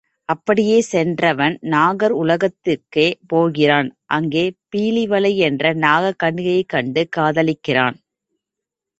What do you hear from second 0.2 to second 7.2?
அப்படிச் சென்றவன் நாகர் உலகத்துக்கே போகிறான் அங்கு பீலிவளை என்ற நாக கன்னியைக்கண்டு